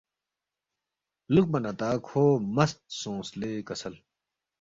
[1.27, 2.23] ہلُوکپا نہ تا کھو
[2.55, 3.93] مست سونگس لے کسل